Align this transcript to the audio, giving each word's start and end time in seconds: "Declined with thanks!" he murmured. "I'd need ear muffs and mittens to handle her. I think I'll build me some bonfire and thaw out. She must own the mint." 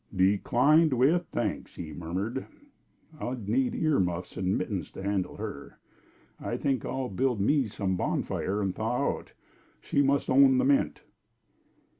"Declined 0.15 0.93
with 0.93 1.27
thanks!" 1.27 1.75
he 1.75 1.93
murmured. 1.93 2.47
"I'd 3.19 3.47
need 3.47 3.75
ear 3.75 3.99
muffs 3.99 4.35
and 4.35 4.57
mittens 4.57 4.89
to 4.93 5.03
handle 5.03 5.35
her. 5.35 5.77
I 6.39 6.57
think 6.57 6.83
I'll 6.83 7.07
build 7.07 7.39
me 7.39 7.67
some 7.67 7.95
bonfire 7.97 8.63
and 8.63 8.73
thaw 8.73 9.17
out. 9.19 9.33
She 9.79 10.01
must 10.01 10.27
own 10.27 10.57
the 10.57 10.65
mint." 10.65 11.03